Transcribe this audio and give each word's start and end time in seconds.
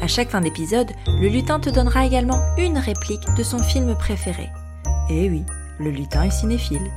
À 0.00 0.06
chaque 0.06 0.30
fin 0.30 0.40
d'épisode, 0.40 0.90
le 1.06 1.28
lutin 1.28 1.60
te 1.60 1.70
donnera 1.70 2.06
également 2.06 2.38
une 2.56 2.78
réplique 2.78 3.26
de 3.36 3.42
son 3.42 3.58
film 3.58 3.94
préféré. 3.94 4.48
Et 5.08 5.28
oui, 5.28 5.44
le 5.78 5.90
lutin 5.90 6.24
est 6.24 6.30
cinéphile. 6.30 6.90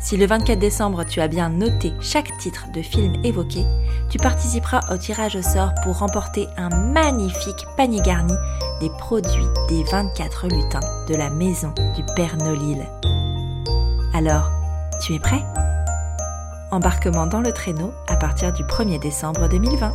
Si 0.00 0.16
le 0.16 0.26
24 0.26 0.58
décembre 0.58 1.04
tu 1.04 1.20
as 1.20 1.26
bien 1.26 1.48
noté 1.48 1.92
chaque 2.00 2.36
titre 2.38 2.66
de 2.72 2.80
film 2.80 3.16
évoqué, 3.24 3.64
tu 4.08 4.18
participeras 4.18 4.80
au 4.94 4.96
tirage 4.96 5.34
au 5.34 5.42
sort 5.42 5.72
pour 5.82 5.98
remporter 5.98 6.46
un 6.56 6.68
magnifique 6.68 7.66
panier 7.76 8.00
garni 8.02 8.34
des 8.80 8.90
produits 8.98 9.48
des 9.68 9.82
24 9.84 10.48
lutins 10.48 10.80
de 11.08 11.14
la 11.16 11.28
maison 11.30 11.72
du 11.96 12.04
Père 12.14 12.36
Nolil. 12.36 12.86
Alors, 14.14 14.50
tu 15.00 15.14
es 15.14 15.18
prêt? 15.18 15.42
Embarquement 16.70 17.26
dans 17.26 17.40
le 17.40 17.52
traîneau 17.52 17.92
à 18.06 18.16
partir 18.16 18.52
du 18.52 18.62
1er 18.62 19.00
décembre 19.00 19.48
2020. 19.48 19.94